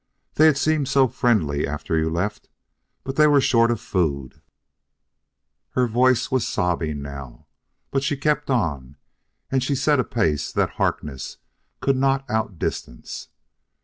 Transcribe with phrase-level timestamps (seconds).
[0.33, 2.49] They had seemed so friendly after you left
[3.03, 4.41] but they were short of food"
[5.75, 7.45] Her voice was sobbing now,
[7.91, 8.95] but she kept on,
[9.51, 11.37] and she set a pace that Harkness
[11.81, 13.27] could not outdistance.